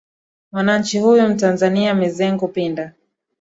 mwananchi 0.51 0.99
huyu 0.99 1.27
mtanzania 1.27 1.93
mizengo 1.93 2.47
pinda 2.47 2.93